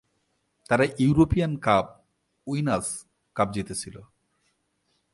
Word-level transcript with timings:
তারা 0.69 0.85
European 0.99 1.53
Cup 1.57 1.85
Winners 2.47 2.89
Cup 3.35 3.47
জিতেছিল। 3.51 3.95